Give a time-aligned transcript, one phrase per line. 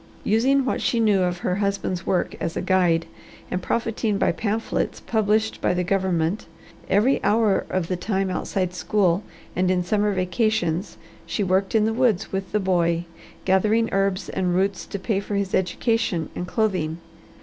[0.23, 3.05] Using what she knew of her husband's work as a guide,
[3.51, 6.47] and profiting by pamphlets published by the government,
[6.89, 9.21] every hour of the time outside school
[9.55, 13.05] and in summer vacations she worked in the woods with the boy,
[13.45, 16.97] gathering herbs and roots to pay for his education and clothing.